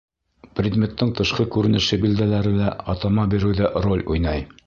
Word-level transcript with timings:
Предметтың 0.59 1.11
тышҡы 1.19 1.45
күренеше 1.57 1.99
билдәләре 2.07 2.55
лә 2.61 2.73
атама 2.95 3.29
биреүҙә 3.35 3.73
роль 3.87 4.05
уйнай. 4.15 4.45